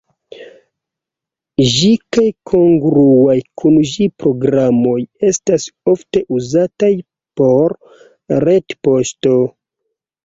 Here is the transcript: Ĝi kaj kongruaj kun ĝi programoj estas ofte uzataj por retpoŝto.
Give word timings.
Ĝi 1.73 1.89
kaj 2.17 2.23
kongruaj 2.51 3.35
kun 3.61 3.77
ĝi 3.91 4.07
programoj 4.23 4.97
estas 5.29 5.69
ofte 5.93 6.25
uzataj 6.39 6.91
por 7.43 7.77
retpoŝto. 8.49 9.37